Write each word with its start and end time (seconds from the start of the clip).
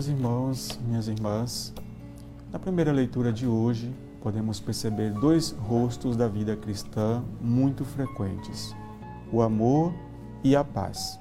Meus 0.00 0.08
irmãos, 0.08 0.80
minhas 0.88 1.08
irmãs, 1.08 1.74
na 2.50 2.58
primeira 2.58 2.90
leitura 2.90 3.30
de 3.30 3.46
hoje, 3.46 3.94
podemos 4.22 4.58
perceber 4.58 5.12
dois 5.12 5.50
rostos 5.50 6.16
da 6.16 6.26
vida 6.26 6.56
cristã 6.56 7.22
muito 7.38 7.84
frequentes: 7.84 8.74
o 9.30 9.42
amor 9.42 9.92
e 10.42 10.56
a 10.56 10.64
paz. 10.64 11.20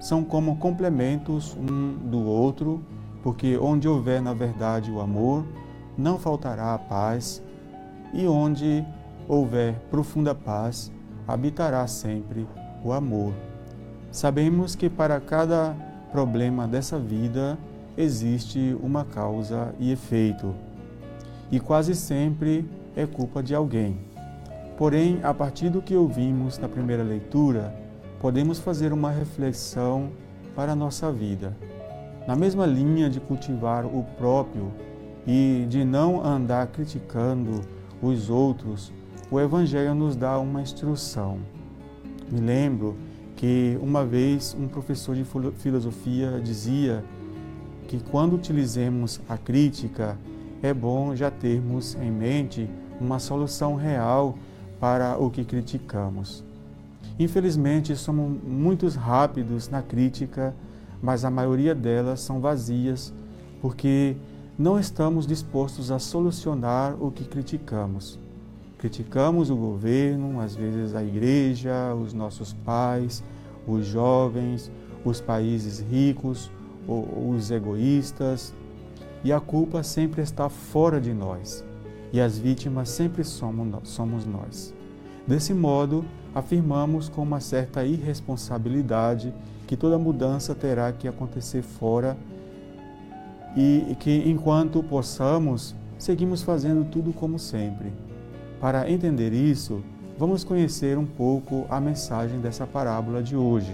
São 0.00 0.24
como 0.24 0.56
complementos 0.56 1.54
um 1.54 1.98
do 2.08 2.24
outro, 2.24 2.82
porque 3.22 3.58
onde 3.58 3.86
houver 3.86 4.22
na 4.22 4.32
verdade 4.32 4.90
o 4.90 5.02
amor, 5.02 5.44
não 5.94 6.18
faltará 6.18 6.72
a 6.72 6.78
paz, 6.78 7.42
e 8.14 8.26
onde 8.26 8.86
houver 9.28 9.74
profunda 9.90 10.34
paz, 10.34 10.90
habitará 11.26 11.86
sempre 11.86 12.48
o 12.82 12.90
amor. 12.90 13.34
Sabemos 14.10 14.74
que 14.74 14.88
para 14.88 15.20
cada 15.20 15.76
problema 16.10 16.66
dessa 16.66 16.98
vida 16.98 17.58
existe 17.98 18.76
uma 18.80 19.04
causa 19.04 19.74
e 19.80 19.90
efeito, 19.90 20.54
e 21.50 21.58
quase 21.58 21.96
sempre 21.96 22.64
é 22.94 23.04
culpa 23.04 23.42
de 23.42 23.56
alguém. 23.56 23.98
Porém, 24.76 25.18
a 25.24 25.34
partir 25.34 25.68
do 25.68 25.82
que 25.82 25.96
ouvimos 25.96 26.56
na 26.58 26.68
primeira 26.68 27.02
leitura, 27.02 27.74
podemos 28.20 28.60
fazer 28.60 28.92
uma 28.92 29.10
reflexão 29.10 30.10
para 30.54 30.72
a 30.72 30.76
nossa 30.76 31.10
vida. 31.10 31.56
Na 32.28 32.36
mesma 32.36 32.64
linha 32.64 33.10
de 33.10 33.18
cultivar 33.18 33.84
o 33.84 34.04
próprio 34.16 34.72
e 35.26 35.66
de 35.68 35.84
não 35.84 36.24
andar 36.24 36.68
criticando 36.68 37.62
os 38.00 38.30
outros, 38.30 38.92
o 39.28 39.40
Evangelho 39.40 39.94
nos 39.94 40.14
dá 40.14 40.38
uma 40.38 40.62
instrução. 40.62 41.40
Me 42.30 42.40
lembro 42.40 42.96
que 43.34 43.76
uma 43.82 44.04
vez 44.04 44.56
um 44.58 44.68
professor 44.68 45.16
de 45.16 45.24
filosofia 45.56 46.40
dizia 46.40 47.04
que 47.88 47.98
quando 47.98 48.36
utilizemos 48.36 49.18
a 49.26 49.38
crítica, 49.38 50.16
é 50.62 50.74
bom 50.74 51.16
já 51.16 51.30
termos 51.30 51.94
em 51.94 52.10
mente 52.10 52.68
uma 53.00 53.18
solução 53.18 53.74
real 53.76 54.36
para 54.78 55.16
o 55.16 55.30
que 55.30 55.42
criticamos. 55.42 56.44
Infelizmente, 57.18 57.96
somos 57.96 58.40
muito 58.44 58.86
rápidos 58.90 59.70
na 59.70 59.80
crítica, 59.80 60.54
mas 61.02 61.24
a 61.24 61.30
maioria 61.30 61.74
delas 61.74 62.20
são 62.20 62.40
vazias, 62.40 63.12
porque 63.62 64.16
não 64.58 64.78
estamos 64.78 65.26
dispostos 65.26 65.90
a 65.90 65.98
solucionar 65.98 66.94
o 67.02 67.10
que 67.10 67.24
criticamos. 67.24 68.18
Criticamos 68.76 69.48
o 69.48 69.56
governo, 69.56 70.40
às 70.40 70.54
vezes 70.54 70.94
a 70.94 71.02
igreja, 71.02 71.94
os 71.94 72.12
nossos 72.12 72.52
pais, 72.52 73.24
os 73.66 73.86
jovens, 73.86 74.70
os 75.04 75.20
países 75.20 75.80
ricos, 75.80 76.50
os 76.88 77.50
egoístas, 77.50 78.54
e 79.22 79.32
a 79.32 79.40
culpa 79.40 79.82
sempre 79.82 80.22
está 80.22 80.48
fora 80.48 81.00
de 81.00 81.12
nós, 81.12 81.64
e 82.12 82.20
as 82.20 82.38
vítimas 82.38 82.88
sempre 82.88 83.22
somos 83.24 84.24
nós. 84.26 84.74
Desse 85.26 85.52
modo, 85.52 86.04
afirmamos 86.34 87.08
com 87.08 87.22
uma 87.22 87.40
certa 87.40 87.84
irresponsabilidade 87.84 89.34
que 89.66 89.76
toda 89.76 89.98
mudança 89.98 90.54
terá 90.54 90.90
que 90.92 91.06
acontecer 91.06 91.62
fora 91.62 92.16
e 93.54 93.94
que, 94.00 94.22
enquanto 94.26 94.82
possamos, 94.82 95.74
seguimos 95.98 96.42
fazendo 96.42 96.84
tudo 96.90 97.12
como 97.12 97.38
sempre 97.38 97.92
para 98.60 98.90
entender 98.90 99.32
isso, 99.32 99.82
vamos 100.18 100.42
conhecer 100.42 100.98
um 100.98 101.06
pouco 101.06 101.64
a 101.70 101.80
mensagem 101.80 102.40
dessa 102.40 102.66
parábola 102.66 103.22
de 103.22 103.36
hoje. 103.36 103.72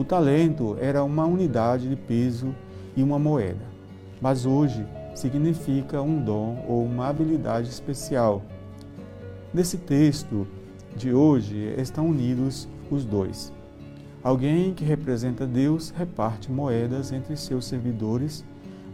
O 0.00 0.04
talento 0.04 0.78
era 0.80 1.04
uma 1.04 1.26
unidade 1.26 1.86
de 1.86 1.94
peso 1.94 2.54
e 2.96 3.02
uma 3.02 3.18
moeda, 3.18 3.66
mas 4.18 4.46
hoje 4.46 4.82
significa 5.14 6.00
um 6.00 6.24
dom 6.24 6.64
ou 6.66 6.82
uma 6.82 7.08
habilidade 7.08 7.68
especial. 7.68 8.40
Nesse 9.52 9.76
texto 9.76 10.46
de 10.96 11.12
hoje 11.12 11.74
estão 11.76 12.08
unidos 12.08 12.66
os 12.90 13.04
dois. 13.04 13.52
Alguém 14.24 14.72
que 14.72 14.86
representa 14.86 15.46
Deus 15.46 15.90
reparte 15.90 16.50
moedas 16.50 17.12
entre 17.12 17.36
seus 17.36 17.66
servidores, 17.66 18.42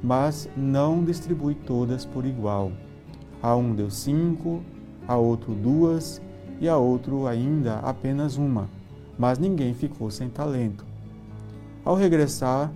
mas 0.03 0.49
não 0.57 1.05
distribui 1.05 1.55
todas 1.55 2.05
por 2.05 2.27
igual. 2.27 2.73
A 3.41 3.55
um 3.55 3.77
deu 3.77 3.91
cinco, 3.91 4.61
a 5.07 5.17
outro 5.17 5.55
duas 5.55 6.21
e 6.61 6.69
a 6.69 6.77
outro 6.77 7.29
ainda 7.29 7.77
apenas 7.77 8.37
uma, 8.37 8.69
mas 9.17 9.39
ninguém 9.39 9.73
ficou 9.73 10.11
sem 10.11 10.29
talento. 10.29 10.96
Ao 11.87 11.95
regressar, 11.95 12.71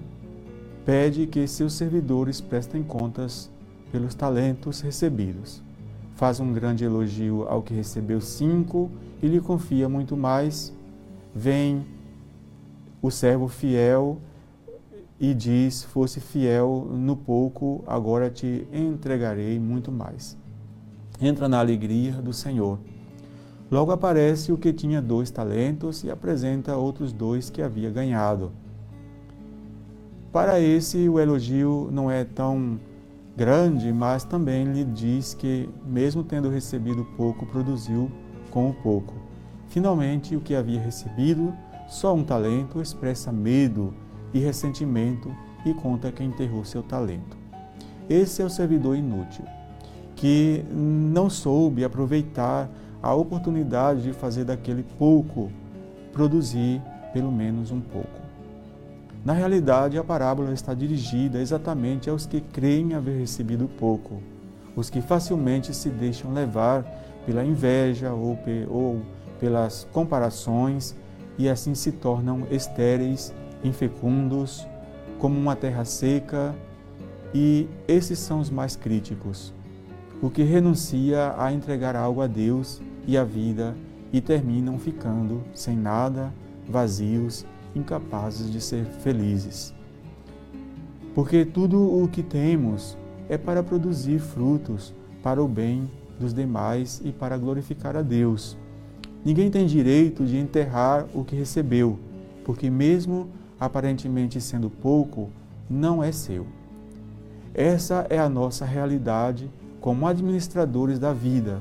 pede 0.87 1.27
que 1.27 1.47
seus 1.47 1.75
servidores 1.75 2.41
prestem 2.41 2.83
contas 2.83 3.51
pelos 3.93 4.15
talentos 4.15 4.81
recebidos. 4.81 5.63
Faz 6.15 6.41
um 6.41 6.51
grande 6.51 6.85
elogio 6.85 7.43
ao 7.47 7.61
que 7.61 7.75
recebeu 7.75 8.23
cinco 8.23 8.91
e 9.23 9.27
lhe 9.27 9.41
confia 9.41 9.87
muito 9.87 10.17
mais. 10.17 10.73
Vem 11.35 11.85
o 13.03 13.11
servo 13.11 13.49
fiel 13.49 14.19
e 15.19 15.35
diz: 15.35 15.85
Fosse 15.85 16.21
fiel 16.21 16.89
no 16.91 17.15
pouco, 17.15 17.85
agora 17.87 18.31
te 18.31 18.67
entregarei 18.73 19.59
muito 19.59 19.93
mais 19.93 20.39
entra 21.21 21.49
na 21.49 21.59
alegria 21.59 22.13
do 22.13 22.33
Senhor. 22.33 22.79
Logo 23.71 23.93
aparece 23.93 24.51
o 24.51 24.57
que 24.57 24.73
tinha 24.73 25.03
dois 25.03 25.31
talentos 25.31 26.03
e 26.03 26.11
apresenta 26.11 26.77
outros 26.77 27.13
dois 27.13 27.51
que 27.51 27.63
havia 27.63 27.91
ganhado. 27.91 28.51
Para 30.33 30.61
esse, 30.61 31.09
o 31.09 31.19
elogio 31.19 31.89
não 31.91 32.11
é 32.11 32.25
tão 32.25 32.79
grande, 33.37 33.93
mas 33.93 34.23
também 34.23 34.65
lhe 34.65 34.85
diz 34.85 35.35
que, 35.35 35.69
mesmo 35.85 36.23
tendo 36.23 36.49
recebido 36.49 37.05
pouco, 37.17 37.45
produziu 37.47 38.11
com 38.51 38.71
o 38.71 38.75
pouco. 38.75 39.15
Finalmente, 39.69 40.37
o 40.37 40.41
que 40.41 40.55
havia 40.55 40.81
recebido, 40.81 41.53
só 41.89 42.15
um 42.15 42.23
talento, 42.23 42.81
expressa 42.81 43.33
medo 43.33 43.93
e 44.33 44.39
ressentimento 44.39 45.35
e 45.67 45.75
conta 45.75 46.13
que 46.13 46.23
enterrou 46.23 46.65
seu 46.65 46.83
talento. 46.83 47.37
Esse 48.09 48.41
é 48.41 48.45
o 48.45 48.51
servidor 48.51 48.97
inútil 48.97 49.45
que 50.15 50.63
não 50.71 51.31
soube 51.31 51.83
aproveitar 51.83 52.69
a 53.03 53.15
oportunidade 53.15 54.03
de 54.03 54.13
fazer 54.13 54.45
daquele 54.45 54.83
pouco 54.99 55.51
produzir 56.13 56.83
pelo 57.13 57.33
menos 57.33 57.71
um 57.71 57.81
pouco. 57.81 58.30
Na 59.25 59.33
realidade, 59.33 59.99
a 59.99 60.05
parábola 60.05 60.53
está 60.53 60.73
dirigida 60.73 61.41
exatamente 61.41 62.09
aos 62.09 62.27
que 62.27 62.41
creem 62.41 62.95
haver 62.95 63.19
recebido 63.19 63.69
pouco, 63.69 64.23
os 64.75 64.89
que 64.89 65.01
facilmente 65.01 65.75
se 65.75 65.91
deixam 65.91 66.33
levar 66.33 66.85
pela 67.27 67.45
inveja 67.45 68.13
ou, 68.13 68.39
ou 68.69 69.03
pelas 69.39 69.87
comparações 69.93 70.97
e 71.39 71.49
assim 71.49 71.75
se 71.75 71.93
tornam 71.93 72.47
estéreis, 72.51 73.35
infecundos, 73.63 74.67
como 75.19 75.39
uma 75.39 75.55
terra 75.55 75.85
seca, 75.85 76.55
e 77.35 77.69
esses 77.87 78.19
são 78.19 78.41
os 78.41 78.51
mais 78.51 78.75
críticos 78.75 79.53
o 80.23 80.29
que 80.29 80.43
renuncia 80.43 81.35
a 81.39 81.53
entregar 81.53 81.97
algo 81.97 82.21
a 82.21 82.27
Deus 82.27 82.81
e 83.07 83.17
a 83.17 83.25
vida 83.25 83.75
e 84.13 84.21
terminam 84.21 84.79
ficando 84.79 85.43
sem 85.55 85.77
nada, 85.77 86.33
vazios, 86.69 87.47
incapazes 87.75 88.51
de 88.51 88.61
ser 88.61 88.85
felizes. 88.85 89.75
Porque 91.15 91.45
tudo 91.45 91.81
o 91.81 92.09
que 92.09 92.23
temos 92.23 92.97
é 93.29 93.37
para 93.37 93.63
produzir 93.63 94.19
frutos 94.19 94.95
para 95.23 95.43
o 95.43 95.49
bem 95.49 95.91
dos 96.19 96.33
demais 96.35 97.01
e 97.05 97.13
para 97.13 97.37
glorificar 97.37 97.97
a 97.97 98.03
Deus. 98.03 98.57
Ninguém 99.25 99.51
tem 99.51 99.67
direito 99.67 100.25
de 100.25 100.37
enterrar 100.37 101.07
o 101.15 101.25
que 101.25 101.37
recebeu, 101.37 101.99
porque, 102.45 102.71
mesmo 102.71 103.29
aparentemente 103.59 104.41
sendo 104.41 104.71
pouco, 104.71 105.29
não 105.69 106.03
é 106.03 106.11
seu. 106.11 106.47
Essa 107.55 108.07
é 108.09 108.19
a 108.19 108.29
nossa 108.29 108.65
realidade 108.65 109.51
como 109.81 110.07
administradores 110.07 110.99
da 110.99 111.13
vida. 111.13 111.61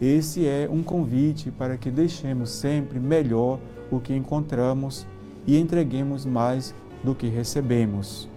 Esse 0.00 0.46
é 0.46 0.68
um 0.70 0.82
convite 0.82 1.50
para 1.50 1.76
que 1.76 1.90
deixemos 1.90 2.50
sempre 2.50 2.98
melhor 2.98 3.58
o 3.90 4.00
que 4.00 4.14
encontramos 4.14 5.06
e 5.46 5.58
entreguemos 5.58 6.24
mais 6.24 6.74
do 7.04 7.14
que 7.14 7.28
recebemos. 7.28 8.28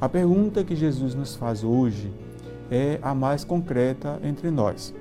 A 0.00 0.08
pergunta 0.08 0.64
que 0.64 0.74
Jesus 0.74 1.14
nos 1.14 1.36
faz 1.36 1.62
hoje 1.62 2.12
é 2.70 2.98
a 3.02 3.14
mais 3.14 3.44
concreta 3.44 4.18
entre 4.24 4.50
nós. 4.50 4.94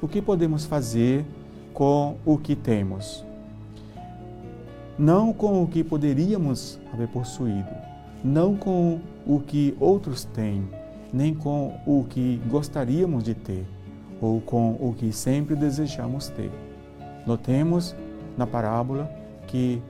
O 0.00 0.08
que 0.08 0.20
podemos 0.20 0.64
fazer 0.64 1.24
com 1.72 2.16
o 2.26 2.36
que 2.36 2.54
temos? 2.54 3.24
Não 4.98 5.32
com 5.32 5.62
o 5.62 5.66
que 5.66 5.82
poderíamos 5.82 6.78
haver 6.92 7.08
possuído, 7.08 7.70
não 8.22 8.56
com 8.56 9.00
o 9.26 9.40
que 9.40 9.74
outros 9.80 10.24
têm, 10.24 10.68
nem 11.12 11.34
com 11.34 11.80
o 11.86 12.04
que 12.04 12.40
gostaríamos 12.48 13.24
de 13.24 13.34
ter 13.34 13.64
ou 14.20 14.40
com 14.40 14.72
o 14.72 14.94
que 14.96 15.12
sempre 15.12 15.56
desejamos 15.56 16.28
ter. 16.28 16.50
Notemos 17.26 17.94
na 18.36 18.46
parábola 18.46 19.10
que 19.46 19.82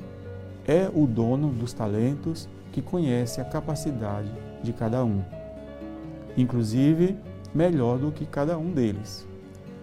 é 0.67 0.91
o 0.95 1.07
dono 1.07 1.49
dos 1.49 1.73
talentos 1.73 2.49
que 2.71 2.81
conhece 2.81 3.41
a 3.41 3.45
capacidade 3.45 4.31
de 4.63 4.73
cada 4.73 5.05
um, 5.05 5.23
inclusive 6.37 7.17
melhor 7.55 7.99
do 7.99 8.11
que 8.11 8.25
cada 8.25 8.57
um 8.57 8.71
deles. 8.71 9.27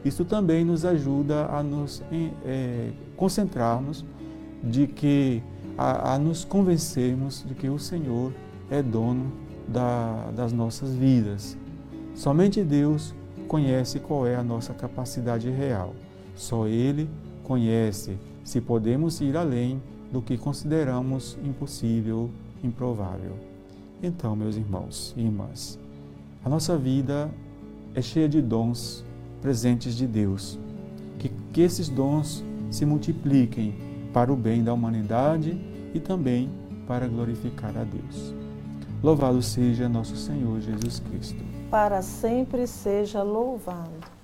Isso 0.03 0.23
também 0.23 0.63
nos 0.63 0.85
ajuda 0.85 1.45
a 1.47 1.61
nos 1.61 2.01
é, 2.45 2.91
concentrarmos 3.17 4.05
de 4.63 4.87
que 4.87 5.43
a, 5.77 6.13
a, 6.13 6.19
nos 6.19 6.45
convencermos 6.45 7.45
de 7.47 7.53
que 7.53 7.69
o 7.69 7.77
Senhor 7.77 8.33
é 8.69 8.81
dono 8.81 9.31
da, 9.67 10.31
das 10.31 10.51
nossas 10.51 10.93
vidas. 10.93 11.57
Somente 12.15 12.63
Deus 12.63 13.13
conhece 13.47 13.99
qual 13.99 14.25
é 14.25 14.35
a 14.35 14.43
nossa 14.43 14.73
capacidade 14.73 15.49
real. 15.49 15.93
Só 16.35 16.67
Ele 16.67 17.09
conhece 17.43 18.17
se 18.43 18.61
podemos 18.61 19.19
ir 19.21 19.35
além 19.35 19.81
do 20.11 20.21
que 20.21 20.37
consideramos 20.37 21.37
impossível, 21.43 22.29
improvável. 22.63 23.33
Então, 24.01 24.35
meus 24.35 24.55
irmãos 24.55 25.13
e 25.17 25.21
irmãs, 25.21 25.77
a 26.43 26.49
nossa 26.49 26.77
vida 26.77 27.29
é 27.93 28.01
cheia 28.01 28.29
de 28.29 28.41
dons, 28.41 29.03
presentes 29.41 29.95
de 29.95 30.07
Deus. 30.07 30.57
Que, 31.17 31.29
que 31.53 31.61
esses 31.61 31.89
dons 31.89 32.43
se 32.71 32.85
multipliquem 32.85 33.73
para 34.13 34.31
o 34.31 34.35
bem 34.35 34.63
da 34.63 34.73
humanidade 34.73 35.59
e 35.93 35.99
também 35.99 36.49
para 36.87 37.07
glorificar 37.07 37.77
a 37.77 37.83
Deus. 37.83 38.33
Louvado 39.03 39.41
seja 39.41 39.87
nosso 39.87 40.15
Senhor 40.15 40.59
Jesus 40.59 40.99
Cristo. 40.99 41.43
Para 41.69 42.01
sempre 42.01 42.65
seja 42.65 43.21
louvado. 43.21 44.18